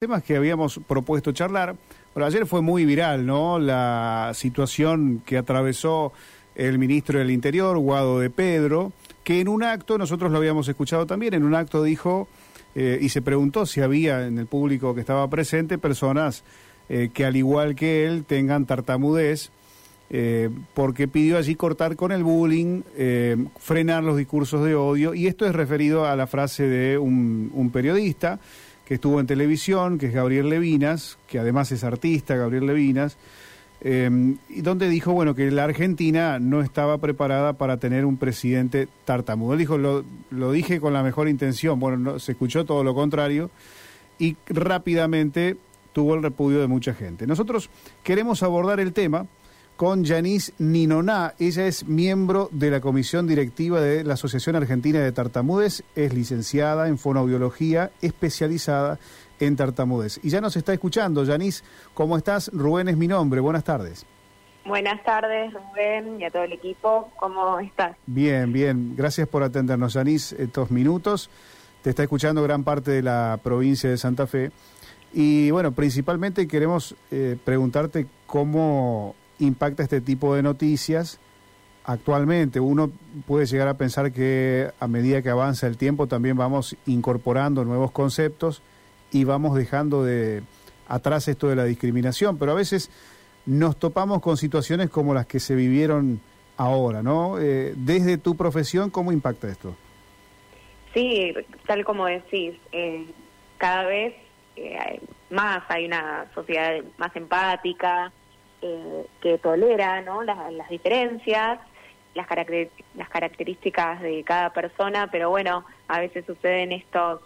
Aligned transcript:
temas 0.00 0.22
que 0.22 0.34
habíamos 0.34 0.80
propuesto 0.88 1.30
charlar. 1.32 1.76
Bueno, 2.14 2.26
ayer 2.26 2.46
fue 2.46 2.62
muy 2.62 2.86
viral, 2.86 3.26
¿no? 3.26 3.58
La 3.58 4.30
situación 4.32 5.20
que 5.26 5.36
atravesó 5.36 6.14
el 6.54 6.78
ministro 6.78 7.18
del 7.18 7.30
Interior, 7.30 7.76
Guado 7.76 8.18
de 8.18 8.30
Pedro, 8.30 8.94
que 9.24 9.42
en 9.42 9.48
un 9.48 9.62
acto, 9.62 9.98
nosotros 9.98 10.32
lo 10.32 10.38
habíamos 10.38 10.66
escuchado 10.68 11.04
también, 11.04 11.34
en 11.34 11.44
un 11.44 11.54
acto 11.54 11.82
dijo 11.82 12.28
eh, 12.74 12.98
y 12.98 13.10
se 13.10 13.20
preguntó 13.20 13.66
si 13.66 13.82
había 13.82 14.26
en 14.26 14.38
el 14.38 14.46
público 14.46 14.94
que 14.94 15.02
estaba 15.02 15.28
presente 15.28 15.76
personas 15.76 16.44
eh, 16.88 17.10
que 17.12 17.26
al 17.26 17.36
igual 17.36 17.74
que 17.74 18.06
él 18.06 18.24
tengan 18.24 18.64
tartamudez, 18.64 19.50
eh, 20.08 20.48
porque 20.72 21.08
pidió 21.08 21.36
allí 21.36 21.56
cortar 21.56 21.96
con 21.96 22.10
el 22.10 22.24
bullying, 22.24 22.84
frenar 23.58 24.02
los 24.02 24.16
discursos 24.16 24.64
de 24.64 24.74
odio, 24.74 25.12
y 25.12 25.26
esto 25.26 25.44
es 25.44 25.54
referido 25.54 26.06
a 26.06 26.16
la 26.16 26.26
frase 26.26 26.62
de 26.62 26.96
un 26.96 27.70
periodista 27.70 28.40
que 28.90 28.94
estuvo 28.94 29.20
en 29.20 29.28
televisión, 29.28 29.98
que 29.98 30.06
es 30.06 30.12
Gabriel 30.12 30.48
Levinas, 30.48 31.16
que 31.28 31.38
además 31.38 31.70
es 31.70 31.84
artista, 31.84 32.34
Gabriel 32.34 32.66
Levinas, 32.66 33.16
eh, 33.82 34.34
y 34.48 34.62
donde 34.62 34.88
dijo, 34.88 35.12
bueno, 35.12 35.36
que 35.36 35.48
la 35.52 35.62
Argentina 35.62 36.40
no 36.40 36.60
estaba 36.60 36.98
preparada 36.98 37.52
para 37.52 37.76
tener 37.76 38.04
un 38.04 38.16
presidente 38.16 38.88
tartamudo. 39.04 39.52
Él 39.52 39.60
dijo, 39.60 39.78
lo, 39.78 40.04
lo 40.30 40.50
dije 40.50 40.80
con 40.80 40.92
la 40.92 41.04
mejor 41.04 41.28
intención, 41.28 41.78
bueno, 41.78 41.98
no, 41.98 42.18
se 42.18 42.32
escuchó 42.32 42.64
todo 42.64 42.82
lo 42.82 42.92
contrario, 42.92 43.52
y 44.18 44.36
rápidamente 44.48 45.56
tuvo 45.92 46.16
el 46.16 46.24
repudio 46.24 46.60
de 46.60 46.66
mucha 46.66 46.92
gente. 46.92 47.28
Nosotros 47.28 47.70
queremos 48.02 48.42
abordar 48.42 48.80
el 48.80 48.92
tema 48.92 49.24
con 49.80 50.04
Yanis 50.04 50.52
Ninoná. 50.58 51.32
Ella 51.38 51.66
es 51.66 51.88
miembro 51.88 52.50
de 52.52 52.70
la 52.70 52.82
comisión 52.82 53.26
directiva 53.26 53.80
de 53.80 54.04
la 54.04 54.12
Asociación 54.12 54.54
Argentina 54.54 55.00
de 55.00 55.10
Tartamudes, 55.10 55.84
es 55.96 56.12
licenciada 56.12 56.86
en 56.86 56.98
fonoaudiología, 56.98 57.90
especializada 58.02 58.98
en 59.38 59.56
tartamudes. 59.56 60.20
Y 60.22 60.28
ya 60.28 60.42
nos 60.42 60.54
está 60.56 60.74
escuchando, 60.74 61.24
Yanis. 61.24 61.64
¿Cómo 61.94 62.18
estás? 62.18 62.50
Rubén 62.52 62.88
es 62.88 62.98
mi 62.98 63.08
nombre. 63.08 63.40
Buenas 63.40 63.64
tardes. 63.64 64.04
Buenas 64.66 65.02
tardes, 65.02 65.50
Rubén, 65.54 66.20
y 66.20 66.24
a 66.24 66.30
todo 66.30 66.42
el 66.42 66.52
equipo. 66.52 67.10
¿Cómo 67.18 67.58
estás? 67.60 67.96
Bien, 68.04 68.52
bien. 68.52 68.94
Gracias 68.94 69.28
por 69.28 69.42
atendernos, 69.42 69.94
Yanis, 69.94 70.32
estos 70.34 70.70
minutos. 70.70 71.30
Te 71.80 71.88
está 71.88 72.02
escuchando 72.02 72.42
gran 72.42 72.64
parte 72.64 72.90
de 72.90 73.02
la 73.02 73.40
provincia 73.42 73.88
de 73.88 73.96
Santa 73.96 74.26
Fe. 74.26 74.52
Y 75.14 75.50
bueno, 75.50 75.72
principalmente 75.72 76.46
queremos 76.46 76.94
eh, 77.10 77.38
preguntarte 77.42 78.06
cómo 78.26 79.16
impacta 79.40 79.82
este 79.82 80.00
tipo 80.00 80.34
de 80.34 80.42
noticias 80.42 81.18
actualmente. 81.84 82.60
Uno 82.60 82.90
puede 83.26 83.46
llegar 83.46 83.68
a 83.68 83.74
pensar 83.74 84.12
que 84.12 84.70
a 84.78 84.86
medida 84.86 85.22
que 85.22 85.30
avanza 85.30 85.66
el 85.66 85.76
tiempo 85.76 86.06
también 86.06 86.36
vamos 86.36 86.76
incorporando 86.86 87.64
nuevos 87.64 87.90
conceptos 87.90 88.62
y 89.10 89.24
vamos 89.24 89.56
dejando 89.56 90.04
de 90.04 90.42
atrás 90.88 91.28
esto 91.28 91.48
de 91.48 91.56
la 91.56 91.64
discriminación, 91.64 92.38
pero 92.38 92.52
a 92.52 92.54
veces 92.54 92.90
nos 93.46 93.78
topamos 93.78 94.20
con 94.20 94.36
situaciones 94.36 94.90
como 94.90 95.14
las 95.14 95.26
que 95.26 95.40
se 95.40 95.54
vivieron 95.54 96.20
ahora, 96.56 97.02
¿no? 97.02 97.38
Eh, 97.38 97.72
desde 97.76 98.18
tu 98.18 98.36
profesión, 98.36 98.90
¿cómo 98.90 99.12
impacta 99.12 99.48
esto? 99.48 99.74
Sí, 100.92 101.32
tal 101.66 101.84
como 101.84 102.06
decís, 102.06 102.54
eh, 102.72 103.06
cada 103.56 103.84
vez 103.84 104.14
eh, 104.56 105.00
más 105.30 105.62
hay 105.68 105.86
una 105.86 106.26
sociedad 106.34 106.82
más 106.98 107.14
empática, 107.14 108.12
eh, 108.62 109.06
que 109.20 109.38
tolera 109.38 110.02
¿no? 110.02 110.22
las, 110.22 110.68
diferencias, 110.68 111.58
las, 112.14 112.26
las 112.94 113.08
características 113.08 114.00
de 114.00 114.22
cada 114.24 114.52
persona, 114.52 115.08
pero 115.10 115.30
bueno, 115.30 115.64
a 115.88 116.00
veces 116.00 116.24
suceden 116.26 116.72
estos 116.72 117.20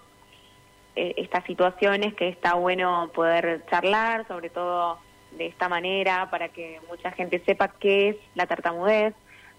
eh, 0.96 1.14
estas 1.16 1.44
situaciones 1.44 2.14
que 2.14 2.28
está 2.28 2.55
bueno 2.55 3.10
poder 3.12 3.64
charlar, 3.68 4.28
sobre 4.28 4.48
todo 4.48 4.98
de 5.32 5.46
esta 5.46 5.68
manera, 5.68 6.30
para 6.30 6.50
que 6.50 6.80
mucha 6.88 7.10
gente 7.10 7.42
sepa 7.44 7.72
qué 7.80 8.10
es 8.10 8.16
la 8.36 8.46
tartamudez, 8.46 9.12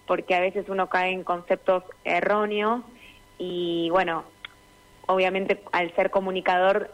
porque 0.06 0.34
a 0.34 0.40
veces 0.40 0.66
uno 0.70 0.88
cae 0.88 1.10
en 1.10 1.24
conceptos 1.24 1.84
erróneos 2.04 2.82
y 3.36 3.90
bueno, 3.90 4.24
obviamente 5.06 5.62
al 5.72 5.94
ser 5.94 6.10
comunicador 6.10 6.90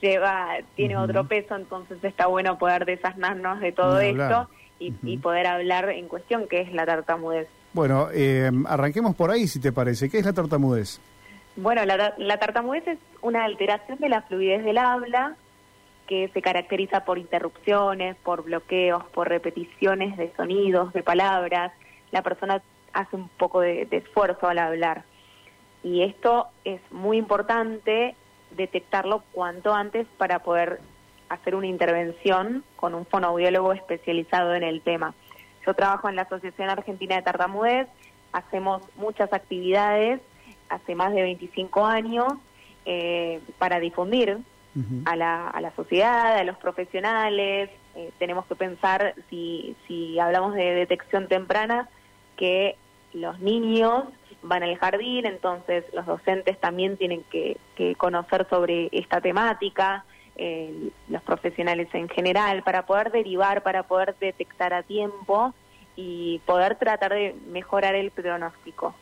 lleva, 0.00 0.58
tiene 0.74 0.96
otro 0.96 1.26
peso, 1.26 1.56
entonces 1.56 2.02
está 2.02 2.26
bueno 2.26 2.58
poder 2.58 2.84
desasnarnos 2.84 3.60
de 3.60 3.72
todo 3.72 4.00
esto 4.00 4.48
y, 4.78 5.16
poder 5.18 5.46
hablar 5.46 5.88
en 5.90 6.08
cuestión 6.08 6.46
qué 6.48 6.60
es 6.60 6.72
la 6.72 6.84
tartamudez. 6.84 7.48
Bueno, 7.72 8.08
eh, 8.12 8.50
arranquemos 8.66 9.14
por 9.14 9.30
ahí 9.30 9.46
si 9.46 9.60
te 9.60 9.72
parece. 9.72 10.10
¿Qué 10.10 10.18
es 10.18 10.24
la 10.24 10.32
tartamudez? 10.32 11.00
Bueno, 11.56 11.84
la, 11.84 12.14
la 12.18 12.38
tartamudez 12.38 12.86
es 12.86 12.98
una 13.22 13.44
alteración 13.44 13.98
de 13.98 14.08
la 14.08 14.22
fluidez 14.22 14.64
del 14.64 14.78
habla 14.78 15.36
que 16.06 16.28
se 16.32 16.42
caracteriza 16.42 17.04
por 17.04 17.18
interrupciones, 17.18 18.16
por 18.16 18.44
bloqueos, 18.44 19.04
por 19.12 19.28
repeticiones 19.28 20.16
de 20.16 20.32
sonidos, 20.36 20.92
de 20.92 21.02
palabras. 21.02 21.72
La 22.12 22.22
persona 22.22 22.62
hace 22.92 23.16
un 23.16 23.28
poco 23.28 23.60
de 23.60 23.88
esfuerzo 23.90 24.46
al 24.46 24.58
hablar. 24.58 25.04
Y 25.82 26.02
esto 26.02 26.48
es 26.64 26.80
muy 26.90 27.16
importante 27.16 28.14
detectarlo 28.56 29.22
cuanto 29.32 29.74
antes 29.74 30.06
para 30.18 30.40
poder 30.40 30.80
hacer 31.28 31.54
una 31.54 31.66
intervención 31.66 32.64
con 32.76 32.94
un 32.94 33.06
fonoaudiólogo 33.06 33.72
especializado 33.72 34.54
en 34.54 34.62
el 34.62 34.80
tema. 34.80 35.14
Yo 35.66 35.74
trabajo 35.74 36.08
en 36.08 36.16
la 36.16 36.22
Asociación 36.22 36.70
Argentina 36.70 37.16
de 37.16 37.22
Tartamudez, 37.22 37.88
hacemos 38.32 38.82
muchas 38.96 39.32
actividades 39.32 40.20
hace 40.68 40.94
más 40.94 41.12
de 41.12 41.22
25 41.22 41.84
años 41.84 42.34
eh, 42.84 43.40
para 43.58 43.80
difundir 43.80 44.38
a, 45.06 45.16
la, 45.16 45.48
a 45.48 45.60
la 45.62 45.74
sociedad, 45.74 46.36
a 46.36 46.44
los 46.44 46.58
profesionales. 46.58 47.70
Eh, 47.94 48.10
tenemos 48.18 48.44
que 48.44 48.56
pensar, 48.56 49.14
si, 49.30 49.74
si 49.88 50.18
hablamos 50.18 50.54
de 50.54 50.74
detección 50.74 51.28
temprana, 51.28 51.88
que 52.36 52.76
los 53.14 53.38
niños 53.40 54.04
van 54.42 54.62
al 54.62 54.76
jardín, 54.76 55.26
entonces 55.26 55.84
los 55.92 56.06
docentes 56.06 56.58
también 56.60 56.96
tienen 56.96 57.24
que, 57.30 57.58
conocer 57.96 58.46
sobre 58.48 58.88
esta 58.92 59.20
temática, 59.20 60.04
eh, 60.36 60.90
los 61.08 61.22
profesionales 61.22 61.88
en 61.92 62.08
general, 62.08 62.62
para 62.62 62.86
poder 62.86 63.10
derivar, 63.10 63.62
para 63.62 63.82
poder 63.84 64.14
detectar 64.20 64.72
a 64.72 64.82
tiempo 64.82 65.54
y 65.94 66.40
poder 66.46 66.76
tratar 66.76 67.12
de 67.12 67.34
mejorar 67.50 67.94
el 67.94 68.10
pronóstico. 68.10 68.94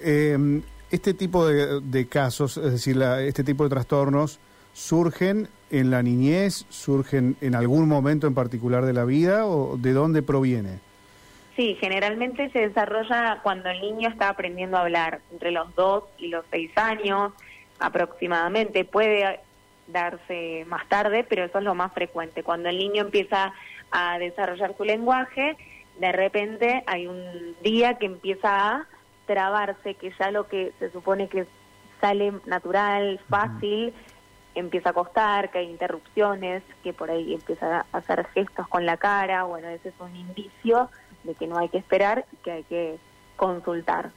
Eh, 0.00 0.62
este 0.90 1.14
tipo 1.14 1.46
de, 1.46 2.06
casos, 2.08 2.56
es 2.56 2.72
decir, 2.72 3.00
este 3.02 3.44
tipo 3.44 3.64
de 3.64 3.70
trastornos, 3.70 4.38
surgen 4.72 5.48
en 5.70 5.90
la 5.90 6.02
niñez, 6.02 6.66
surgen 6.68 7.36
en 7.40 7.54
algún 7.54 7.88
momento 7.88 8.26
en 8.26 8.34
particular 8.34 8.84
de 8.84 8.92
la 8.92 9.04
vida 9.04 9.46
o 9.46 9.76
de 9.76 9.92
dónde 9.92 10.22
proviene? 10.22 10.80
Sí, 11.56 11.76
generalmente 11.80 12.50
se 12.50 12.68
desarrolla 12.68 13.40
cuando 13.42 13.70
el 13.70 13.80
niño 13.80 14.08
está 14.08 14.28
aprendiendo 14.28 14.76
a 14.76 14.80
hablar, 14.80 15.20
entre 15.30 15.52
los 15.52 15.72
dos 15.76 16.04
y 16.18 16.28
los 16.28 16.44
seis 16.50 16.70
años 16.76 17.32
aproximadamente. 17.78 18.84
Puede 18.84 19.40
darse 19.86 20.64
más 20.66 20.88
tarde, 20.88 21.24
pero 21.28 21.44
eso 21.44 21.58
es 21.58 21.64
lo 21.64 21.74
más 21.74 21.92
frecuente. 21.92 22.42
Cuando 22.42 22.68
el 22.68 22.78
niño 22.78 23.02
empieza 23.02 23.52
a 23.92 24.18
desarrollar 24.18 24.76
su 24.76 24.84
lenguaje, 24.84 25.56
de 26.00 26.12
repente 26.12 26.82
hay 26.86 27.06
un 27.06 27.54
día 27.62 27.94
que 27.98 28.06
empieza 28.06 28.48
a 28.76 28.86
trabarse, 29.26 29.94
que 29.94 30.12
ya 30.18 30.32
lo 30.32 30.48
que 30.48 30.72
se 30.80 30.90
supone 30.90 31.28
que 31.28 31.46
sale 32.00 32.32
natural, 32.46 33.20
fácil, 33.30 33.94
empieza 34.54 34.90
a 34.90 34.92
costar, 34.92 35.50
que 35.50 35.58
hay 35.58 35.70
interrupciones, 35.70 36.62
que 36.82 36.92
por 36.92 37.10
ahí 37.10 37.34
empieza 37.34 37.80
a 37.80 37.98
hacer 37.98 38.26
gestos 38.34 38.68
con 38.68 38.86
la 38.86 38.96
cara, 38.96 39.44
bueno, 39.44 39.68
ese 39.68 39.88
es 39.88 39.94
un 40.00 40.14
indicio 40.14 40.90
de 41.24 41.34
que 41.34 41.46
no 41.46 41.58
hay 41.58 41.68
que 41.68 41.78
esperar, 41.78 42.26
que 42.42 42.52
hay 42.52 42.62
que 42.64 42.98
consultar. 43.36 44.12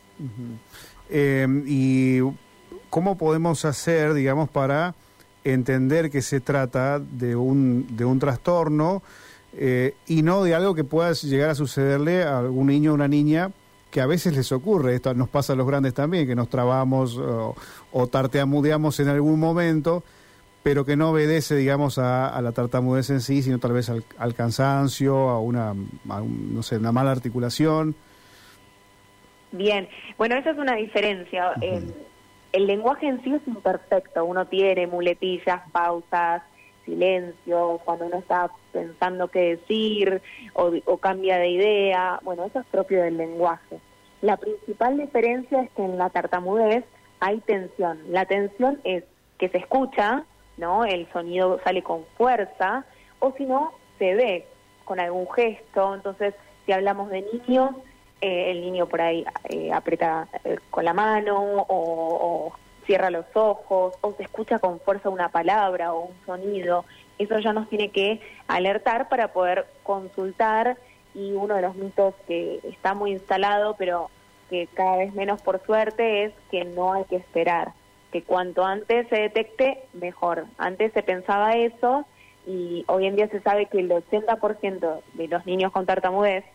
Eh, 1.09 1.47
¿Y 1.65 2.19
cómo 2.89 3.17
podemos 3.17 3.65
hacer, 3.65 4.13
digamos, 4.13 4.49
para 4.49 4.95
entender 5.43 6.09
que 6.09 6.21
se 6.21 6.39
trata 6.39 6.99
de 6.99 7.35
un, 7.35 7.95
de 7.95 8.06
un 8.06 8.19
trastorno 8.19 9.01
eh, 9.53 9.95
y 10.06 10.21
no 10.21 10.44
de 10.44 10.53
algo 10.53 10.75
que 10.75 10.83
pueda 10.83 11.13
llegar 11.13 11.50
a 11.50 11.56
sucederle 11.56 12.23
a 12.23 12.39
algún 12.39 12.67
niño 12.67 12.91
o 12.91 12.95
una 12.95 13.07
niña 13.07 13.51
que 13.89 14.01
a 14.01 14.06
veces 14.06 14.35
les 14.35 14.51
ocurre, 14.51 14.95
esto 14.95 15.13
nos 15.13 15.29
pasa 15.29 15.53
a 15.53 15.56
los 15.56 15.65
grandes 15.65 15.94
también, 15.94 16.27
que 16.27 16.35
nos 16.35 16.50
trabamos 16.50 17.17
o, 17.17 17.56
o 17.94 18.07
tartamudeamos 18.07 19.00
en 19.00 19.07
algún 19.07 19.39
momento 19.39 20.03
pero 20.63 20.86
que 20.86 20.95
no 20.95 21.12
obedece, 21.12 21.56
digamos, 21.56 21.98
a, 21.98 22.39
la 22.42 22.51
tartamudez 22.51 23.09
en 23.09 23.21
sí, 23.21 23.42
sino 23.42 23.59
tal 23.59 23.74
vez 23.74 23.89
al, 23.89 24.33
cansancio, 24.33 25.30
a 25.30 25.39
una, 25.39 25.74
no 25.74 26.63
sé, 26.63 26.77
una 26.77 26.92
mala 26.92 27.12
articulación. 27.12 27.95
Bien, 29.51 29.88
bueno, 30.18 30.36
esa 30.36 30.51
es 30.51 30.57
una 30.57 30.75
diferencia. 30.75 31.54
el 31.62 32.68
lenguaje 32.68 33.07
en 33.07 33.24
sí 33.24 33.33
es 33.33 33.48
imperfecto, 33.48 34.25
uno 34.25 34.45
tiene 34.48 34.88
muletillas, 34.88 35.62
pausas, 35.71 36.44
silencio, 36.86 37.80
cuando 37.86 38.06
uno 38.07 38.18
está 38.18 38.50
pensando 38.71 39.27
qué 39.27 39.57
decir 39.57 40.21
o, 40.53 40.71
o 40.86 40.98
cambia 40.98 41.38
de 41.38 41.50
idea, 41.50 42.19
bueno, 42.24 42.45
eso 42.45 42.60
es 42.60 42.65
propio 42.68 43.03
del 43.03 43.18
lenguaje. 43.18 43.80
La 44.21 44.38
principal 44.38 44.98
diferencia 44.98 45.62
es 45.62 45.69
que 45.71 45.83
en 45.83 45.98
la 45.98 46.10
tartamudez 46.10 46.83
hay 47.19 47.39
tensión. 47.42 48.00
La 48.10 48.25
tensión 48.25 48.80
es 48.83 49.03
que 49.38 49.50
se 49.50 49.60
escucha, 49.60 50.25
¿no? 50.57 50.86
El 50.86 51.07
sonido 51.12 51.59
sale 51.63 51.83
con 51.83 52.06
fuerza, 52.18 52.86
o 53.19 53.31
si 53.33 53.45
no, 53.45 53.74
se 53.98 54.15
ve 54.15 54.48
con 54.86 55.00
algún 55.00 55.27
gesto. 55.31 55.95
Entonces, 55.95 56.33
si 56.65 56.71
hablamos 56.71 57.09
de 57.09 57.21
niños, 57.21 57.71
eh, 58.21 58.51
el 58.51 58.62
niño 58.62 58.88
por 58.88 59.01
ahí 59.01 59.25
eh, 59.50 59.71
aprieta 59.71 60.27
eh, 60.44 60.57
con 60.71 60.86
la 60.86 60.94
mano 60.94 61.65
o, 61.68 62.54
cierra 62.86 63.09
los 63.09 63.25
ojos 63.33 63.95
o 64.00 64.13
se 64.13 64.24
escucha 64.24 64.59
con 64.59 64.80
fuerza 64.80 65.09
una 65.09 65.27
palabra 65.30 65.94
o 65.94 66.06
un 66.06 66.15
sonido. 66.25 66.86
Eso 67.19 67.38
ya 67.39 67.51
nos 67.51 67.68
tiene 67.68 67.89
que 67.89 68.21
alertar 68.48 69.10
para 69.10 69.33
poder 69.33 69.68
consultar 69.83 70.77
y 71.13 71.33
uno 71.33 71.56
de 71.56 71.63
los 71.63 71.75
mitos 71.75 72.13
que 72.27 72.62
está 72.63 72.94
muy 72.94 73.12
instalado, 73.12 73.75
pero 73.77 74.10
que 74.50 74.68
cada 74.74 74.95
vez 74.98 75.13
menos 75.13 75.42
por 75.42 75.62
suerte, 75.65 76.24
es 76.24 76.33
que 76.50 76.63
no 76.63 76.94
hay 76.94 77.03
que 77.03 77.18
esperar, 77.18 77.74
cuanto 78.23 78.65
antes 78.65 79.07
se 79.09 79.15
detecte, 79.15 79.83
mejor. 79.93 80.45
Antes 80.57 80.93
se 80.93 81.03
pensaba 81.03 81.53
eso 81.55 82.05
y 82.45 82.85
hoy 82.87 83.07
en 83.07 83.15
día 83.15 83.27
se 83.27 83.41
sabe 83.41 83.65
que 83.65 83.79
el 83.79 83.89
80% 83.89 85.01
de 85.13 85.27
los 85.27 85.45
niños 85.45 85.71
con 85.71 85.85
tartamudez 85.85 86.45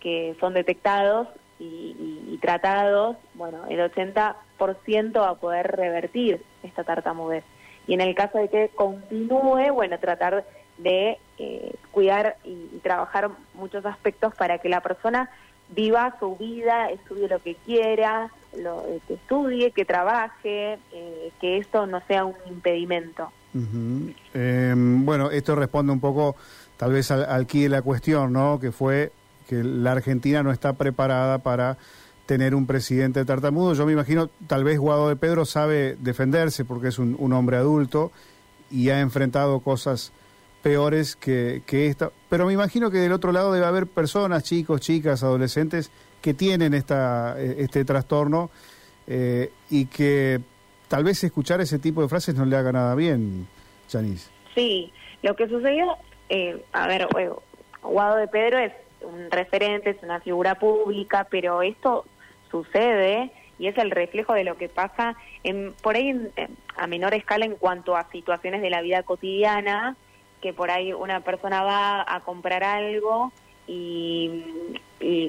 que 0.00 0.34
son 0.40 0.54
detectados 0.54 1.28
y, 1.58 2.38
tratados, 2.40 3.16
bueno, 3.34 3.66
el 3.68 3.80
80% 3.80 5.20
va 5.20 5.28
a 5.28 5.34
poder 5.34 5.76
revertir 5.76 6.42
esta 6.62 6.84
tartamudez. 6.84 7.44
Y 7.86 7.92
en 7.92 8.00
el 8.00 8.14
caso 8.14 8.38
de 8.38 8.48
que 8.48 8.70
continúe, 8.74 9.70
bueno, 9.72 9.98
tratar 9.98 10.46
de 10.78 11.18
eh, 11.38 11.74
cuidar 11.92 12.36
y, 12.44 12.78
trabajar 12.82 13.30
muchos 13.52 13.84
aspectos 13.84 14.34
para 14.34 14.58
que 14.58 14.70
la 14.70 14.80
persona 14.80 15.30
viva 15.68 16.16
su 16.18 16.34
vida, 16.36 16.88
estudie 16.90 17.28
lo 17.28 17.40
que 17.40 17.56
quiera, 17.56 18.30
lo, 18.56 18.84
eh, 18.86 19.00
que 19.06 19.14
estudie, 19.14 19.70
que 19.72 19.84
trabaje, 19.84 20.78
eh, 20.92 21.32
que 21.40 21.58
esto 21.58 21.86
no 21.86 22.00
sea 22.06 22.24
un 22.24 22.36
impedimento. 22.48 23.30
Em, 24.32 25.04
bueno, 25.04 25.30
esto 25.30 25.56
responde 25.56 25.92
un 25.92 26.00
poco 26.00 26.36
tal 26.76 26.92
vez 26.92 27.10
al, 27.10 27.24
al 27.24 27.46
de 27.46 27.68
la 27.68 27.82
cuestión, 27.82 28.32
¿no? 28.32 28.60
Que 28.60 28.70
fue 28.70 29.12
que 29.48 29.64
la 29.64 29.92
Argentina 29.92 30.42
no 30.42 30.52
está 30.52 30.74
preparada 30.74 31.38
para 31.38 31.76
tener 32.26 32.54
un 32.54 32.66
presidente 32.66 33.24
tartamudo. 33.24 33.74
Yo 33.74 33.86
me 33.86 33.92
imagino, 33.92 34.30
tal 34.46 34.62
vez 34.62 34.78
Guado 34.78 35.08
de 35.08 35.16
Pedro 35.16 35.44
sabe 35.44 35.96
defenderse 35.98 36.64
porque 36.64 36.88
es 36.88 37.00
un, 37.00 37.32
hombre 37.32 37.56
adulto 37.56 38.12
y 38.70 38.90
ha 38.90 39.00
enfrentado 39.00 39.58
cosas 39.58 40.12
peores 40.62 41.16
que, 41.16 41.64
que, 41.66 41.88
esta. 41.88 42.12
Pero 42.28 42.46
me 42.46 42.52
imagino 42.52 42.92
que 42.92 42.98
del 42.98 43.10
otro 43.10 43.32
lado 43.32 43.52
debe 43.52 43.66
haber 43.66 43.88
personas, 43.88 44.44
chicos, 44.44 44.80
chicas, 44.80 45.24
adolescentes, 45.24 45.90
que 46.20 46.34
tienen 46.34 46.74
esta, 46.74 47.40
este 47.40 47.84
trastorno 47.84 48.50
eh, 49.06 49.50
y 49.70 49.86
que 49.86 50.40
tal 50.88 51.04
vez 51.04 51.22
escuchar 51.24 51.60
ese 51.60 51.78
tipo 51.78 52.02
de 52.02 52.08
frases 52.08 52.34
no 52.34 52.44
le 52.44 52.56
haga 52.56 52.72
nada 52.72 52.94
bien, 52.94 53.46
Janice. 53.90 54.30
Sí, 54.54 54.92
lo 55.22 55.34
que 55.36 55.48
sucedió, 55.48 55.96
eh, 56.28 56.64
a 56.72 56.86
ver, 56.86 57.08
Guado 57.82 58.16
de 58.16 58.28
Pedro 58.28 58.58
es 58.58 58.72
un 59.02 59.30
referente, 59.30 59.90
es 59.90 60.02
una 60.02 60.20
figura 60.20 60.56
pública, 60.56 61.26
pero 61.30 61.62
esto 61.62 62.04
sucede 62.50 63.32
y 63.58 63.66
es 63.66 63.76
el 63.78 63.90
reflejo 63.90 64.32
de 64.34 64.44
lo 64.44 64.56
que 64.56 64.68
pasa 64.68 65.16
en, 65.44 65.74
por 65.82 65.96
ahí 65.96 66.30
a 66.76 66.86
menor 66.86 67.14
escala 67.14 67.44
en 67.44 67.56
cuanto 67.56 67.96
a 67.96 68.10
situaciones 68.10 68.62
de 68.62 68.70
la 68.70 68.80
vida 68.80 69.02
cotidiana, 69.02 69.96
que 70.40 70.52
por 70.52 70.70
ahí 70.70 70.92
una 70.92 71.20
persona 71.20 71.62
va 71.62 72.04
a 72.06 72.20
comprar 72.20 72.64
algo 72.64 73.32
y, 73.66 74.44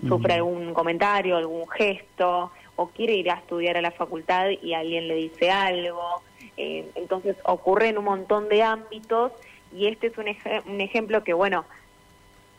sufre 0.08 0.34
algún 0.34 0.74
comentario, 0.74 1.38
algún 1.38 1.68
gesto, 1.70 2.52
o 2.76 2.88
quiere 2.88 3.14
ir 3.14 3.32
a 3.32 3.36
estudiar 3.36 3.78
a 3.78 3.82
la 3.82 3.92
facultad 3.92 4.50
y 4.62 4.74
alguien 4.74 5.08
le 5.08 5.16
dice 5.16 5.52
algo. 5.52 6.22
Eh, 6.58 6.90
entonces 6.96 7.38
ocurre 7.44 7.90
en 7.90 7.98
un 7.98 8.06
montón 8.06 8.50
de 8.50 8.64
ámbitos 8.64 9.32
y 9.74 9.88
este 9.88 10.08
es 10.08 10.18
un, 10.18 10.26
un 10.72 10.82
ejemplo 10.82 11.24
que, 11.24 11.34
bueno, 11.34 11.66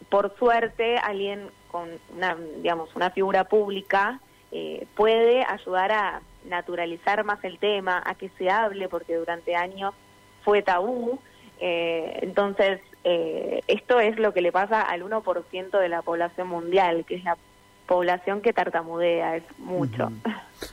por 0.09 0.35
suerte 0.37 0.99
alguien 0.99 1.49
con 1.71 1.89
una, 2.15 2.37
digamos, 2.59 2.95
una 2.95 3.11
figura 3.11 3.45
pública 3.45 4.21
eh, 4.51 4.87
puede 4.95 5.45
ayudar 5.45 5.91
a 5.93 6.21
naturalizar 6.45 7.25
más 7.25 7.43
el 7.45 7.59
tema, 7.59 8.03
a 8.05 8.15
que 8.15 8.29
se 8.37 8.51
hable, 8.51 8.89
porque 8.89 9.17
durante 9.17 9.57
años 9.57 9.95
fue 10.45 10.63
tabú. 10.63 11.19
Eh, 11.59 12.19
entonces, 12.23 12.81
eh, 13.05 13.61
esto 13.67 14.01
es 14.01 14.19
lo 14.19 14.33
que 14.33 14.41
le 14.41 14.53
pasa 14.53 14.83
al 14.83 15.03
1% 15.03 15.79
de 15.79 15.89
la 15.89 16.03
población 16.03 16.49
mundial, 16.49 17.05
que 17.07 17.17
es 17.17 17.25
la 17.25 17.37
población 17.87 18.41
que 18.41 18.53
tartamudea, 18.53 19.37
es 19.37 19.45
mucho. 19.59 20.11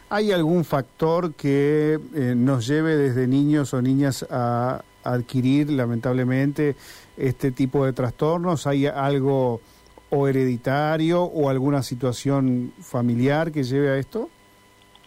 ¿Hay 0.09 0.31
algún 0.31 0.63
factor 0.63 1.33
que 1.33 1.97
nos 2.35 2.67
lleve 2.67 2.95
desde 2.95 3.27
niños 3.27 3.73
o 3.73 3.81
niñas 3.81 4.25
a 4.29 4.83
adquirir, 5.03 5.69
lamentablemente, 5.71 6.75
este 7.17 7.51
tipo 7.51 7.85
de 7.85 7.93
trastornos? 7.93 8.67
¿Hay 8.67 8.85
algo 8.85 9.61
o 10.09 10.27
hereditario 10.27 11.23
o 11.23 11.49
alguna 11.49 11.83
situación 11.83 12.73
familiar 12.79 13.51
que 13.51 13.63
lleve 13.63 13.89
a 13.89 13.97
esto? 13.97 14.29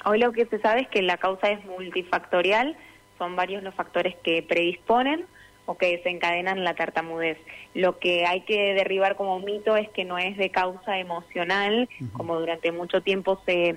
Hoy 0.04 0.18
lo 0.18 0.32
que 0.32 0.46
se 0.46 0.58
sabe 0.58 0.82
es 0.82 0.88
que 0.88 1.02
la 1.02 1.16
causa 1.16 1.48
es 1.50 1.64
multifactorial, 1.64 2.76
son 3.18 3.36
varios 3.36 3.62
los 3.62 3.74
factores 3.74 4.16
que 4.22 4.42
predisponen 4.42 5.26
o 5.66 5.76
que 5.76 5.96
desencadenan 5.96 6.64
la 6.64 6.74
tartamudez. 6.74 7.38
Lo 7.74 7.98
que 7.98 8.26
hay 8.26 8.42
que 8.42 8.74
derribar 8.74 9.16
como 9.16 9.38
mito 9.40 9.76
es 9.76 9.88
que 9.90 10.04
no 10.04 10.18
es 10.18 10.36
de 10.36 10.50
causa 10.50 10.98
emocional, 10.98 11.88
como 12.12 12.38
durante 12.38 12.72
mucho 12.72 13.00
tiempo 13.00 13.40
se, 13.46 13.76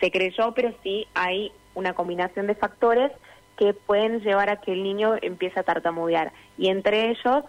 se 0.00 0.10
creyó, 0.10 0.52
pero 0.54 0.72
sí 0.82 1.06
hay 1.14 1.52
una 1.74 1.94
combinación 1.94 2.46
de 2.46 2.54
factores 2.54 3.12
que 3.56 3.74
pueden 3.74 4.20
llevar 4.20 4.50
a 4.50 4.60
que 4.60 4.72
el 4.72 4.82
niño 4.82 5.16
empiece 5.20 5.58
a 5.58 5.64
tartamudear. 5.64 6.32
Y 6.56 6.68
entre 6.68 7.10
ellos 7.10 7.44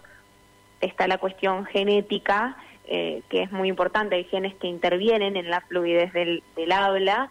está 0.80 1.06
la 1.06 1.18
cuestión 1.18 1.64
genética, 1.66 2.56
eh, 2.86 3.22
que 3.28 3.42
es 3.42 3.52
muy 3.52 3.68
importante. 3.68 4.16
Hay 4.16 4.24
genes 4.24 4.54
que 4.56 4.66
intervienen 4.66 5.36
en 5.36 5.48
la 5.48 5.60
fluidez 5.60 6.12
del, 6.12 6.42
habla, 6.72 7.30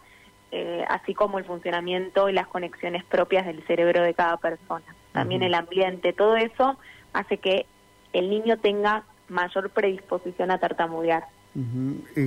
eh, 0.50 0.84
así 0.88 1.14
como 1.14 1.38
el 1.38 1.44
funcionamiento 1.44 2.28
y 2.28 2.32
las 2.32 2.46
conexiones 2.46 3.04
propias 3.04 3.44
del 3.46 3.62
cerebro 3.66 4.02
de 4.02 4.14
cada 4.14 4.38
persona. 4.38 4.94
También 5.12 5.42
el 5.42 5.54
ambiente, 5.54 6.12
todo 6.12 6.36
eso 6.36 6.78
hace 7.12 7.38
que 7.38 7.66
el 8.12 8.30
niño 8.30 8.58
tenga 8.58 9.04
mayor 9.28 9.70
predisposición 9.70 10.50
a 10.50 10.58
tartamudear. 10.58 11.24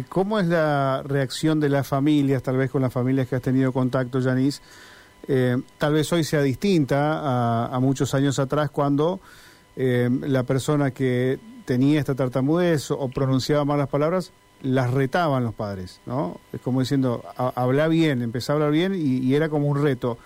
¿Cómo 0.10 0.40
es 0.40 0.48
la 0.48 1.02
reacción 1.06 1.60
de 1.60 1.70
las 1.70 1.88
familias, 1.88 2.44
tal 2.44 2.58
vez 2.58 2.70
con 2.70 2.82
las 2.82 2.92
familias 2.92 3.28
que 3.28 3.36
has 3.38 3.42
tenido 3.42 3.72
contacto, 3.72 4.22
Janice? 4.22 4.62
Eh, 5.28 5.56
tal 5.78 5.94
vez 5.94 6.12
hoy 6.12 6.26
sea 6.26 6.42
distinta 6.42 7.74
a, 7.74 7.80
muchos 7.80 8.14
años 8.14 8.40
atrás 8.40 8.70
cuando 8.70 9.22
eh, 9.78 10.10
la 10.22 10.44
persona 10.44 10.92
que 10.92 11.40
tenía 11.64 12.00
esta 12.00 12.16
tartamudez 12.16 12.92
o 12.92 13.08
pronunciaba 13.08 13.64
malas 13.64 13.88
palabras, 13.88 14.34
las 14.62 14.92
retaban 14.92 15.44
los 15.44 15.54
padres, 15.54 16.02
¿no? 16.06 16.40
Es 16.52 16.62
como 16.62 16.80
diciendo, 16.80 17.24
habla 17.38 17.88
bien, 17.88 18.22
empezó 18.22 18.54
a 18.54 18.56
hablar 18.56 18.72
bien 18.72 18.94
y, 18.96 19.34
era 19.36 19.50
como 19.50 19.68
un 19.68 19.82
reto. 19.82 20.18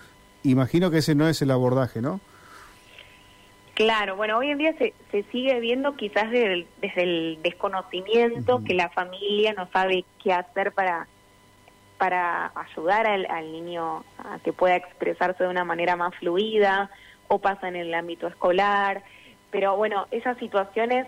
Imagino 0.44 0.90
que 0.90 0.98
ese 0.98 1.14
no 1.14 1.28
es 1.28 1.42
el 1.42 1.50
abordaje, 1.50 2.00
¿no? 2.00 2.20
Claro, 3.78 4.16
bueno, 4.16 4.38
hoy 4.38 4.50
en 4.50 4.58
día 4.58 4.74
se, 4.76 4.92
se 5.12 5.22
sigue 5.30 5.60
viendo 5.60 5.94
quizás 5.94 6.28
desde 6.32 6.66
el, 6.96 7.38
desconocimiento 7.44 8.60
que 8.64 8.74
la 8.74 8.88
familia 8.88 9.52
no 9.52 9.68
sabe 9.70 10.04
qué 10.20 10.32
hacer 10.32 10.72
para 10.72 11.06
para 11.96 12.50
ayudar 12.56 13.06
al, 13.06 13.52
niño 13.52 14.02
a 14.18 14.40
que 14.42 14.52
pueda 14.52 14.74
expresarse 14.74 15.44
de 15.44 15.50
una 15.50 15.62
manera 15.62 15.94
más 15.94 16.12
fluida 16.16 16.90
o 17.28 17.38
pasa 17.38 17.68
en 17.68 17.76
el 17.76 17.94
ámbito 17.94 18.26
escolar. 18.26 19.04
Pero 19.52 19.76
bueno, 19.76 20.08
esas 20.10 20.36
situaciones 20.38 21.06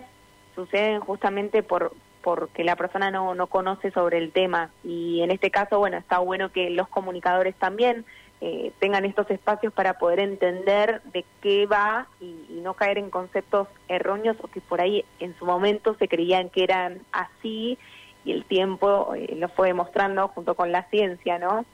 suceden 0.55 1.01
justamente 1.01 1.65
por 1.65 1.93
porque 2.23 2.63
la 2.63 2.77
persona 2.77 3.11
no, 3.11 3.35
no 3.35 3.49
conoce 3.49 3.91
sobre 3.91 4.19
el 4.19 4.31
tema 4.31 4.71
y 4.85 5.23
en 5.23 5.33
este 5.33 5.51
caso, 5.51 5.81
bueno, 5.81 5.97
está 5.97 6.21
bueno 6.21 6.53
que 6.53 6.71
los 6.71 6.87
comunicadores 6.87 7.57
también 7.57 8.05
eh, 8.41 8.73
tengan 8.79 9.05
estos 9.05 9.31
espacios 9.31 9.73
para 9.73 9.99
poder 9.99 10.21
entender 10.21 11.03
de 11.13 11.25
qué 11.43 11.67
va 11.67 12.09
y, 12.21 12.61
no 12.63 12.75
caer 12.75 12.99
en 12.99 13.09
conceptos 13.09 13.69
erróneos 13.89 14.37
o 14.43 14.49
que 14.49 14.61
por 14.61 14.83
ahí 14.83 15.05
en 15.19 15.35
su 15.39 15.47
momento 15.47 15.95
se 15.99 16.09
creían 16.09 16.51
que 16.51 16.63
eran 16.63 17.01
así 17.11 17.79
y 18.25 18.33
el 18.33 18.45
tiempo 18.45 19.15
eh, 19.15 19.35
lo 19.39 19.49
fue 19.49 19.69
demostrando 19.69 20.29
junto 20.29 20.55
con 20.55 20.73
la 20.73 20.83
ciencia, 20.91 21.39
¿no? 21.39 21.65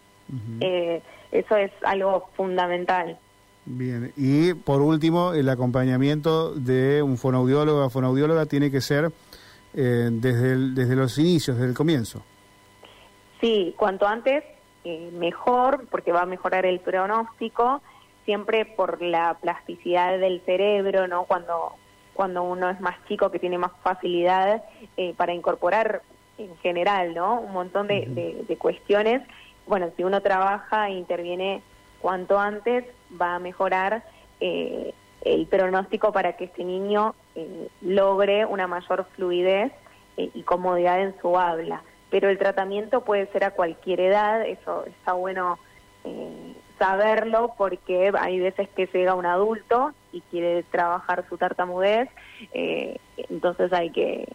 Eh, 0.60 1.02
eso 1.32 1.56
es 1.56 1.72
algo 1.82 2.28
fundamental. 2.36 3.18
Bien, 3.64 4.12
y 4.16 4.54
por 4.54 4.80
último, 4.80 5.34
el 5.34 5.48
acompañamiento 5.48 6.54
de 6.54 7.02
un 7.02 7.16
fonoaudiólogo 7.16 7.84
o 7.84 7.90
fonoaudióloga 7.90 8.46
tiene 8.46 8.70
que 8.70 8.80
ser 8.80 9.10
eh, 9.74 10.08
desde, 10.12 10.56
desde 10.70 10.94
los 10.94 11.18
inicios, 11.18 11.56
desde 11.56 11.70
el 11.70 11.74
comienzo. 11.74 12.22
Sí, 13.40 13.74
cuanto 13.76 14.06
antes, 14.06 14.44
mejor, 15.12 15.86
porque 15.90 16.12
va 16.12 16.22
a 16.22 16.26
mejorar 16.26 16.66
el 16.66 16.80
pronóstico, 16.80 17.80
siempre 18.24 18.64
por 18.64 19.02
la 19.02 19.34
plasticidad 19.34 20.18
del 20.18 20.40
cerebro, 20.42 21.06
¿no? 21.06 21.24
Cuando, 21.24 21.72
cuando 22.14 22.42
uno 22.42 22.70
es 22.70 22.80
más 22.80 22.96
chico, 23.08 23.30
que 23.30 23.38
tiene 23.38 23.58
más 23.58 23.72
facilidad 23.82 24.62
para 25.16 25.32
incorporar 25.32 26.02
en 26.38 26.56
general, 26.58 27.14
¿no? 27.14 27.40
Un 27.40 27.52
montón 27.52 27.86
de, 27.86 28.44
de, 28.46 28.56
cuestiones. 28.56 29.22
Bueno, 29.66 29.90
si 29.96 30.04
uno 30.04 30.20
trabaja 30.20 30.88
e 30.88 30.92
interviene 30.92 31.62
cuanto 32.00 32.38
antes, 32.38 32.84
va 33.20 33.36
a 33.36 33.38
mejorar 33.38 34.04
eh, 34.40 34.92
el 35.22 35.46
pronóstico 35.46 36.12
para 36.12 36.36
que 36.36 36.44
este 36.44 36.64
niño 36.64 37.14
eh, 37.34 37.68
logre 37.80 38.44
una 38.44 38.66
mayor 38.66 39.06
fluidez 39.16 39.72
eh, 40.16 40.30
y 40.34 40.42
comodidad 40.42 41.00
en 41.00 41.14
su 41.20 41.38
habla. 41.38 41.82
Pero 42.10 42.28
el 42.28 42.38
tratamiento 42.38 43.02
puede 43.02 43.26
ser 43.32 43.44
a 43.44 43.50
cualquier 43.50 44.00
edad, 44.00 44.46
eso 44.46 44.84
está 44.86 45.12
bueno 45.12 45.58
eh, 46.04 46.54
saberlo 46.78 47.54
porque 47.58 48.12
hay 48.18 48.38
veces 48.38 48.68
que 48.70 48.86
llega 48.86 49.14
un 49.14 49.26
adulto 49.26 49.92
y 50.12 50.20
quiere 50.22 50.62
trabajar 50.64 51.24
su 51.28 51.36
tartamudez, 51.36 52.08
entonces 52.52 53.72
hay 53.72 53.90
que 53.90 54.28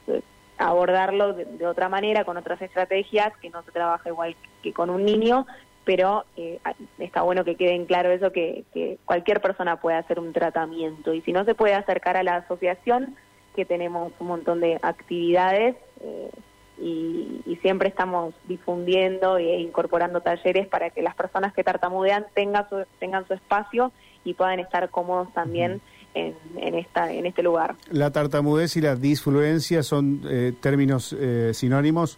abordarlo 0.61 1.33
de, 1.33 1.65
otra 1.65 1.89
manera, 1.89 2.23
con 2.23 2.37
otras 2.37 2.61
estrategias, 2.61 3.35
que 3.37 3.49
no 3.49 3.63
se 3.63 3.71
trabaja 3.71 4.09
igual 4.09 4.35
que 4.61 4.73
con 4.73 4.89
un 4.89 5.03
niño, 5.03 5.47
pero 5.83 6.25
eh, 6.37 6.59
está 6.99 7.23
bueno 7.23 7.43
que 7.43 7.55
quede 7.55 7.73
en 7.73 7.85
claro 7.85 8.11
eso, 8.11 8.31
que, 8.31 8.63
cualquier 9.05 9.41
persona 9.41 9.77
puede 9.77 9.97
hacer 9.97 10.19
un 10.19 10.33
tratamiento. 10.33 11.13
Y 11.13 11.21
si 11.21 11.33
no 11.33 11.43
se 11.45 11.55
puede 11.55 11.73
acercar 11.73 12.17
a 12.17 12.23
la 12.23 12.37
asociación, 12.37 13.15
que 13.55 13.65
tenemos 13.65 14.13
un 14.19 14.27
montón 14.27 14.61
de 14.61 14.77
actividades 14.81 15.75
eh, 15.99 16.29
y, 16.81 17.57
siempre 17.61 17.89
estamos 17.89 18.33
difundiendo 18.47 19.37
e 19.37 19.59
incorporando 19.59 20.21
talleres 20.21 20.67
para 20.67 20.89
que 20.89 21.03
las 21.03 21.13
personas 21.13 21.53
que 21.53 21.63
tartamudean 21.63 22.25
tengan 22.33 22.67
su, 22.69 22.83
tengan 22.99 23.27
su 23.27 23.35
espacio 23.35 23.91
y 24.23 24.33
puedan 24.33 24.59
estar 24.59 24.89
cómodos 24.89 25.31
también 25.33 25.79
en, 26.15 26.33
esta, 26.73 27.11
en 27.13 27.27
este 27.27 27.43
lugar. 27.43 27.75
¿La 27.91 28.09
tartamudez 28.11 28.75
y 28.77 28.81
la 28.81 28.95
disfluencia 28.95 29.83
son 29.83 30.21
eh, 30.27 30.53
términos 30.59 31.15
sinónimos? 31.53 32.17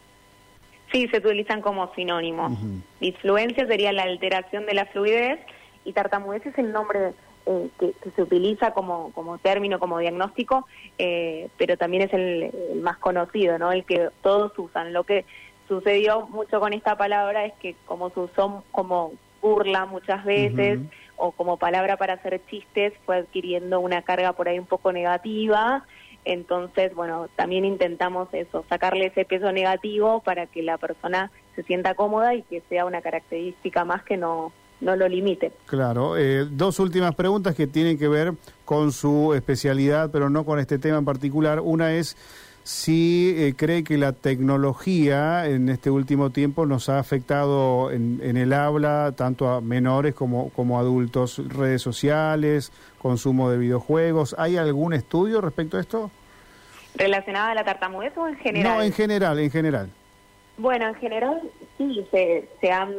Sí, 0.93 1.07
se 1.09 1.17
utilizan 1.17 1.61
como 1.61 1.93
sinónimos. 1.95 2.57
Disfluencia 3.01 3.67
sería 3.67 3.91
la 3.91 4.03
alteración 4.03 4.65
de 4.65 4.75
la 4.75 4.85
fluidez 4.85 5.39
y 5.83 5.91
tartamudez 5.91 6.45
es 6.45 6.57
el 6.57 6.71
nombre 6.71 7.13
eh, 7.45 7.69
que, 7.79 7.93
se 8.15 8.21
utiliza 8.21 8.71
como, 8.71 9.11
como 9.13 9.37
término, 9.37 9.79
como 9.79 9.99
diagnóstico, 9.99 10.65
eh, 10.97 11.49
pero 11.57 11.77
también 11.77 12.03
es 12.03 12.13
el, 12.13 12.51
más 12.81 12.97
conocido, 12.97 13.57
¿no? 13.57 13.71
El 13.71 13.85
que 13.85 14.09
todos 14.21 14.57
usan. 14.57 14.93
Lo 14.93 15.03
que 15.03 15.25
sucedió 15.67 16.27
mucho 16.27 16.59
con 16.59 16.73
esta 16.73 16.97
palabra 16.97 17.45
es 17.45 17.53
que 17.61 17.75
como 17.85 18.09
se 18.09 18.19
usó 18.21 18.63
como 18.71 19.13
burla 19.41 19.85
muchas 19.85 20.23
veces 20.23 20.79
o 21.17 21.31
como 21.31 21.57
palabra 21.57 21.97
para 21.97 22.13
hacer 22.13 22.41
chistes, 22.49 22.93
fue 23.05 23.17
adquiriendo 23.17 23.79
una 23.79 24.01
carga 24.01 24.33
por 24.33 24.47
ahí 24.47 24.57
un 24.57 24.65
poco 24.65 24.91
negativa 24.91 25.85
entonces, 26.25 26.95
bueno, 26.95 27.27
también 27.35 27.65
intentamos 27.65 28.29
eso, 28.33 28.63
sacarle 28.69 29.07
ese 29.07 29.25
peso 29.25 29.51
negativo 29.51 30.21
para 30.21 30.45
que 30.45 30.63
la 30.63 30.77
persona 30.77 31.31
se 31.55 31.63
sienta 31.63 31.95
cómoda 31.95 32.33
y 32.33 32.43
que 32.43 32.61
sea 32.69 32.85
una 32.85 33.01
característica 33.01 33.83
más 33.83 34.03
que 34.03 34.17
no, 34.17 34.53
no 34.81 34.95
lo 34.95 35.07
limite. 35.07 35.51
Claro. 35.65 36.17
Eh, 36.17 36.45
dos 36.49 36.79
últimas 36.79 37.15
preguntas 37.15 37.55
que 37.55 37.67
tienen 37.67 37.97
que 37.97 38.07
ver 38.07 38.33
con 38.65 38.91
su 38.91 39.33
especialidad, 39.33 40.11
pero 40.11 40.29
no 40.29 40.45
con 40.45 40.59
este 40.59 40.77
tema 40.77 40.97
en 40.97 41.05
particular. 41.05 41.59
Una 41.59 41.93
es 41.93 42.17
si 42.63 43.35
eh, 43.37 43.53
cree 43.57 43.83
que 43.83 43.97
la 43.97 44.13
tecnología 44.13 45.47
en 45.47 45.67
este 45.69 45.89
último 45.89 46.29
tiempo 46.29 46.65
nos 46.65 46.87
ha 46.87 46.97
afectado 46.97 47.91
en, 47.91 48.21
en, 48.23 48.37
el 48.37 48.53
habla, 48.53 49.13
tanto 49.15 49.49
a 49.49 49.59
menores 49.59 50.15
como, 50.15 50.49
como 50.51 50.79
adultos, 50.79 51.41
redes 51.49 51.81
sociales, 51.81 52.71
consumo 52.99 53.49
de 53.49 53.57
videojuegos. 53.57 54.35
¿Hay 54.37 54.55
algún 54.55 54.93
estudio 54.93 55.41
respecto 55.41 55.77
a 55.77 55.81
esto? 55.81 56.11
¿Relacionada 56.95 57.51
a 57.51 57.55
la 57.55 57.63
tartamudez 57.65 58.15
o 58.17 58.27
en 58.27 58.35
general? 58.35 58.77
No, 58.77 58.81
en 58.81 58.93
general, 58.93 59.39
en 59.39 59.51
general. 59.51 59.89
Bueno, 60.57 60.87
en 60.87 60.95
general 60.95 61.41
sí, 61.77 62.05
se, 62.11 62.49
se 62.61 62.71
han 62.71 62.95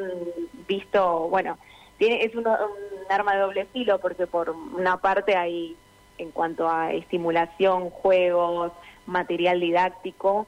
visto, 0.67 1.29
bueno, 1.29 1.57
tiene, 1.99 2.25
es 2.25 2.35
un, 2.35 2.47
un 2.47 3.13
arma 3.13 3.35
de 3.35 3.41
doble 3.41 3.67
filo 3.67 4.01
porque 4.01 4.27
por 4.27 4.51
una 4.51 4.97
parte 4.97 5.37
hay, 5.37 5.77
en 6.19 6.31
cuanto 6.33 6.69
a 6.69 6.93
estimulación, 6.93 7.91
juegos, 7.91 8.73
material 9.07 9.61
didáctico, 9.61 10.47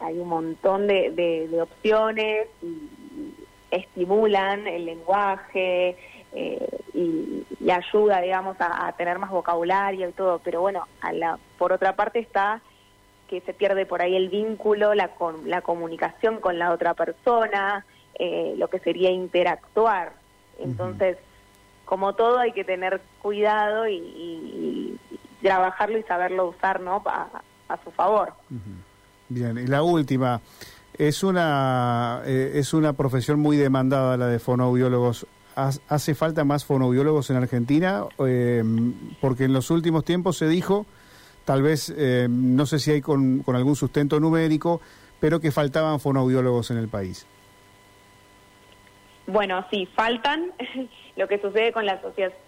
hay 0.00 0.18
un 0.18 0.28
montón 0.28 0.86
de, 0.86 1.10
de, 1.10 1.62
opciones 1.62 2.48
y 2.62 3.32
estimulan 3.70 4.66
el 4.66 4.84
lenguaje 4.84 5.96
eh, 6.32 6.68
y, 6.92 7.70
ayuda, 7.70 8.20
digamos, 8.20 8.56
a, 8.60 8.92
tener 8.92 9.18
más 9.18 9.30
vocabulario 9.30 10.08
y 10.08 10.12
todo. 10.12 10.40
Pero 10.44 10.60
bueno, 10.60 10.86
a 11.00 11.12
la, 11.12 11.38
por 11.58 11.72
otra 11.72 11.96
parte 11.96 12.18
está 12.18 12.60
que 13.28 13.40
se 13.40 13.54
pierde 13.54 13.86
por 13.86 14.02
ahí 14.02 14.16
el 14.16 14.28
vínculo, 14.28 14.94
la, 14.94 15.08
con, 15.08 15.48
la 15.48 15.62
comunicación 15.62 16.40
con 16.40 16.58
la 16.58 16.72
otra 16.72 16.94
persona, 16.94 17.84
eh, 18.18 18.54
lo 18.56 18.68
que 18.68 18.78
sería 18.78 19.10
interactuar. 19.10 20.12
Entonces, 20.58 21.16
como 21.84 22.14
todo, 22.14 22.38
hay 22.38 22.52
que 22.52 22.64
tener 22.64 23.00
cuidado 23.20 23.88
y, 23.88 23.96
y, 23.96 25.00
trabajarlo 25.42 25.98
y 25.98 26.02
saberlo 26.04 26.48
usar, 26.48 26.80
¿no? 26.80 27.02
a 27.06 27.78
su 27.84 27.90
favor. 27.90 28.32
Bien, 29.28 29.58
y 29.58 29.66
la 29.66 29.82
última, 29.82 30.40
es 30.98 31.24
una, 31.24 32.22
eh, 32.24 32.52
es 32.54 32.72
una 32.72 32.92
profesión 32.92 33.40
muy 33.40 33.56
demandada 33.56 34.16
la 34.16 34.26
de 34.26 34.38
fonoaudiólogos. 34.38 35.26
¿Hace 35.56 36.14
falta 36.14 36.44
más 36.44 36.64
fonoaudiólogos 36.64 37.30
en 37.30 37.36
Argentina? 37.36 38.04
Em, 38.18 38.92
porque 39.20 39.44
en 39.44 39.52
los 39.52 39.70
últimos 39.70 40.04
tiempos 40.04 40.36
se 40.36 40.48
dijo, 40.48 40.86
tal 41.44 41.62
vez, 41.62 41.90
em, 41.96 42.56
no 42.56 42.66
sé 42.66 42.78
si 42.78 42.92
hay 42.92 43.00
con, 43.00 43.42
con, 43.42 43.56
algún 43.56 43.76
sustento 43.76 44.18
numérico, 44.20 44.80
pero 45.20 45.40
que 45.40 45.50
faltaban 45.50 46.00
fonoaudiólogos 46.00 46.70
en 46.70 46.78
el 46.78 46.88
país. 46.88 47.26
Bueno, 49.26 49.64
sí, 49.70 49.86
faltan. 49.94 50.52
Lo 51.16 51.28
que 51.28 51.38
sucede 51.38 51.72
con 51.72 51.86
la, 51.86 52.00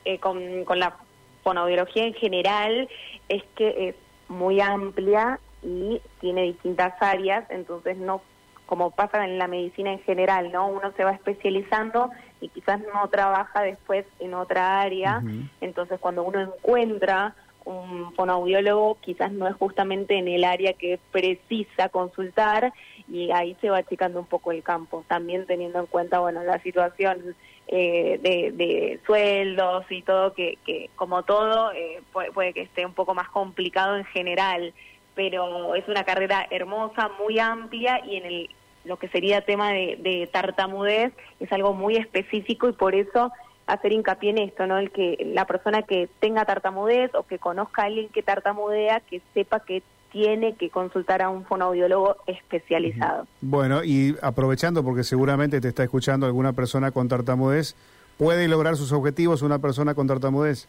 eh, 0.05 0.19
con, 0.19 0.65
con 0.65 0.79
la 0.79 0.97
fonoaudiología 1.43 2.05
en 2.05 2.15
general 2.15 2.89
es 3.29 3.43
que 3.55 3.69
eh, 3.69 3.95
muy 4.29 4.61
amplia 4.61 5.39
y 5.63 6.01
tiene 6.21 6.43
distintas 6.43 6.95
áreas, 7.01 7.45
entonces 7.51 7.97
no 7.97 8.21
como 8.67 8.91
pasa 8.91 9.25
en 9.25 9.39
la 9.39 9.47
medicina 9.47 9.93
en 9.93 10.01
general, 10.01 10.51
¿no? 10.51 10.67
Uno 10.67 10.93
se 10.97 11.05
va 11.05 11.13
especializando 11.13 12.11
y 12.41 12.49
quizás 12.49 12.81
no 12.93 13.09
trabaja 13.09 13.63
después 13.63 14.05
en 14.19 14.35
otra 14.35 14.81
área, 14.81 15.23
entonces 15.61 16.01
cuando 16.01 16.25
uno 16.25 16.41
encuentra 16.41 17.37
un 17.67 18.15
fonoaudiólogo 18.15 18.97
quizás 19.01 19.33
no 19.33 19.47
es 19.49 19.55
justamente 19.57 20.17
en 20.17 20.29
el 20.29 20.45
área 20.45 20.73
que 20.73 20.99
precisa 21.11 21.89
consultar 21.89 22.73
y 23.09 23.31
ahí 23.33 23.57
se 23.61 23.71
va 23.71 23.79
achicando 23.79 24.21
un 24.21 24.27
poco 24.27 24.53
el 24.53 24.63
campo, 24.63 25.05
también 25.09 25.47
teniendo 25.47 25.81
en 25.81 25.87
cuenta, 25.87 26.21
bueno, 26.21 26.43
la 26.45 26.61
situación 26.63 27.35
eh, 27.67 28.19
de, 28.23 29.01
sueldos 29.05 29.85
y 29.91 30.03
todo, 30.03 30.33
que, 30.33 30.59
que 30.65 30.91
como 30.95 31.25
todo 31.25 31.73
eh, 31.73 32.03
puede, 32.13 32.53
que 32.53 32.63
esté 32.63 32.87
un 32.87 32.95
poco 32.95 33.15
más 33.15 33.29
complicado 33.31 33.97
en 33.97 34.05
general, 34.05 34.73
pero 35.17 35.75
es 35.75 35.87
una 35.89 36.05
carrera 36.05 36.47
hermosa, 36.51 37.11
muy 37.21 37.39
amplia 37.39 38.01
y 38.07 38.17
en 38.17 38.27
el 38.27 38.51
lo 38.85 39.01
que 39.01 39.09
sería 39.09 39.41
tema 39.41 39.73
de, 39.73 39.99
de 39.99 40.29
tartamudez 40.33 41.13
es 41.41 41.51
algo 41.51 41.75
muy 41.75 41.97
específico 41.97 42.69
y 42.69 42.73
por 42.73 42.95
eso 42.95 43.33
hacer 43.67 43.93
hincapié 43.93 44.31
en 44.31 44.39
esto, 44.39 44.67
¿no? 44.67 44.79
El 44.79 44.91
que 44.91 45.31
la 45.35 45.45
persona 45.45 45.83
que 45.83 46.09
tenga 46.21 46.45
tartamudez 46.45 47.15
o 47.15 47.25
que 47.25 47.39
conozca 47.39 47.83
a 47.83 47.87
alguien 47.87 48.09
que 48.09 48.23
tartamudea, 48.23 49.01
que 49.01 49.21
sepa 49.35 49.61
que 49.61 49.83
tiene 50.13 50.55
que 50.55 50.71
consultar 50.71 51.21
a 51.21 51.29
un 51.29 51.45
fonoaudiólogo 51.45 52.17
especializado. 52.27 53.27
Bueno, 53.41 53.83
y 53.85 54.17
aprovechando, 54.23 54.85
porque 54.85 55.05
seguramente 55.05 55.61
te 55.61 55.69
está 55.69 55.83
escuchando 55.83 56.27
alguna 56.27 56.53
persona 56.53 56.91
con 56.91 57.09
tartamudez, 57.09 57.75
¿puede 58.17 58.49
lograr 58.49 58.77
sus 58.77 58.93
objetivos 58.93 59.43
una 59.43 59.59
persona 59.59 59.95
con 59.95 60.07
tartamudez? 60.07 60.69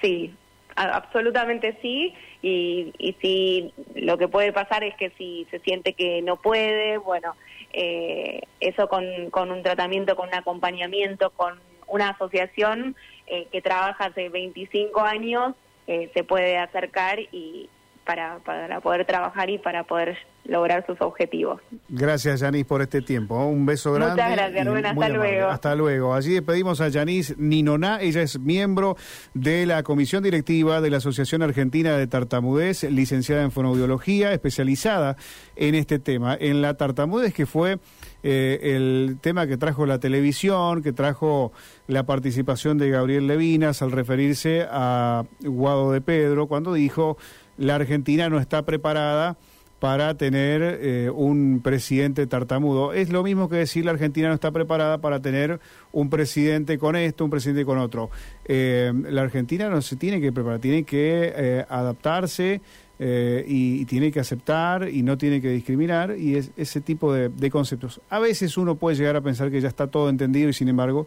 Sí, 0.00 0.34
absolutamente 0.76 1.78
sí. 1.80 2.14
Y, 2.42 2.92
y 2.98 3.14
si 3.20 3.72
lo 3.94 4.18
que 4.18 4.28
puede 4.28 4.52
pasar 4.52 4.84
es 4.84 4.94
que 4.96 5.10
si 5.18 5.46
se 5.50 5.58
siente 5.60 5.94
que 5.94 6.22
no 6.22 6.36
puede, 6.36 6.98
bueno, 6.98 7.34
eh, 7.72 8.42
eso 8.60 8.88
con, 8.88 9.04
con 9.30 9.50
un 9.50 9.62
tratamiento, 9.62 10.14
con 10.14 10.28
un 10.28 10.34
acompañamiento, 10.34 11.30
con 11.30 11.58
una 11.86 12.10
asociación 12.10 12.96
eh, 13.26 13.48
que 13.50 13.62
trabaja 13.62 14.06
hace 14.06 14.28
25 14.28 15.00
años, 15.00 15.54
eh, 15.86 16.10
se 16.14 16.24
puede 16.24 16.58
acercar 16.58 17.20
y, 17.20 17.68
para, 18.06 18.38
para 18.38 18.80
poder 18.80 19.04
trabajar 19.04 19.50
y 19.50 19.58
para 19.58 19.84
poder 19.84 20.16
lograr 20.44 20.86
sus 20.86 21.00
objetivos. 21.00 21.60
Gracias, 21.88 22.40
Yanis, 22.40 22.64
por 22.64 22.80
este 22.80 23.02
tiempo. 23.02 23.44
Un 23.46 23.66
beso 23.66 23.92
grande. 23.92 24.12
Muchas 24.12 24.30
gracias, 24.32 24.66
Rubén. 24.66 24.86
Hasta 24.86 25.08
luego. 25.08 25.48
Hasta 25.48 25.74
luego. 25.74 26.14
Allí 26.14 26.34
despedimos 26.34 26.80
a 26.80 26.88
Yanis 26.88 27.36
Ninoná. 27.36 28.00
Ella 28.00 28.22
es 28.22 28.38
miembro 28.38 28.96
de 29.34 29.66
la 29.66 29.82
comisión 29.82 30.22
directiva 30.22 30.80
de 30.80 30.90
la 30.90 30.98
Asociación 30.98 31.42
Argentina 31.42 31.96
de 31.96 32.06
Tartamudez, 32.06 32.84
licenciada 32.84 33.42
en 33.42 33.50
fonoaudiología, 33.50 34.32
especializada 34.32 35.16
en 35.56 35.74
este 35.74 35.98
tema, 35.98 36.36
en 36.38 36.62
la 36.62 36.74
tartamudez, 36.74 37.34
que 37.34 37.46
fue 37.46 37.78
eh, 38.22 38.74
el 38.76 39.18
tema 39.20 39.46
que 39.46 39.56
trajo 39.56 39.84
la 39.84 39.98
televisión, 39.98 40.82
que 40.82 40.92
trajo 40.92 41.52
la 41.88 42.04
participación 42.04 42.78
de 42.78 42.90
Gabriel 42.90 43.26
Levinas 43.26 43.82
al 43.82 43.90
referirse 43.90 44.66
a 44.70 45.24
Guado 45.40 45.90
de 45.90 46.00
Pedro, 46.00 46.46
cuando 46.46 46.72
dijo 46.74 47.16
la 47.58 47.76
Argentina 47.76 48.28
no 48.28 48.38
está 48.38 48.64
preparada 48.64 49.36
para 49.78 50.14
tener 50.16 50.62
eh, 50.62 51.10
un 51.14 51.60
presidente 51.62 52.26
tartamudo. 52.26 52.92
Es 52.92 53.10
lo 53.10 53.22
mismo 53.22 53.48
que 53.48 53.56
decir 53.56 53.84
la 53.84 53.90
Argentina 53.90 54.28
no 54.28 54.34
está 54.34 54.50
preparada 54.50 54.98
para 54.98 55.20
tener 55.20 55.60
un 55.92 56.08
presidente 56.08 56.78
con 56.78 56.96
esto, 56.96 57.24
un 57.24 57.30
presidente 57.30 57.64
con 57.64 57.78
otro. 57.78 58.10
Eh, 58.46 58.92
la 59.10 59.22
Argentina 59.22 59.68
no 59.68 59.82
se 59.82 59.96
tiene 59.96 60.20
que 60.20 60.32
preparar, 60.32 60.60
tiene 60.60 60.84
que 60.84 61.32
eh, 61.36 61.64
adaptarse 61.68 62.60
y, 62.98 63.84
tiene 63.84 64.10
que 64.10 64.20
aceptar 64.20 64.88
y 64.88 65.02
no 65.02 65.18
tiene 65.18 65.42
que 65.42 65.50
discriminar 65.50 66.16
y 66.18 66.36
es, 66.36 66.50
ese 66.56 66.80
tipo 66.80 67.12
de, 67.12 67.28
de 67.28 67.50
conceptos. 67.50 68.00
A 68.08 68.18
veces 68.18 68.56
uno 68.56 68.76
puede 68.76 68.96
llegar 68.96 69.16
a 69.16 69.20
pensar 69.20 69.50
que 69.50 69.60
ya 69.60 69.68
está 69.68 69.88
todo 69.88 70.08
entendido 70.08 70.48
y 70.48 70.54
sin 70.54 70.68
embargo, 70.68 71.06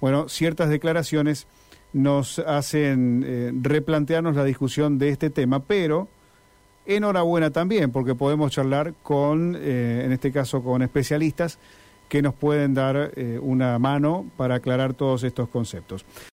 bueno, 0.00 0.28
ciertas 0.28 0.68
declaraciones 0.68 1.48
nos 1.96 2.38
hacen 2.40 3.60
replantearnos 3.62 4.36
la 4.36 4.44
discusión 4.44 4.98
de 4.98 5.08
este 5.08 5.30
tema, 5.30 5.60
pero 5.60 6.08
enhorabuena 6.86 7.50
también, 7.50 7.90
porque 7.90 8.14
podemos 8.14 8.52
charlar 8.52 8.94
con, 9.02 9.56
eh, 9.58 10.02
en 10.04 10.12
este 10.12 10.32
caso, 10.32 10.62
con 10.62 10.82
especialistas 10.82 11.58
que 12.08 12.22
nos 12.22 12.34
pueden 12.34 12.72
dar 12.74 13.12
eh, 13.16 13.38
una 13.42 13.78
mano 13.78 14.26
para 14.36 14.56
aclarar 14.56 14.94
todos 14.94 15.24
estos 15.24 15.48
conceptos. 15.48 16.04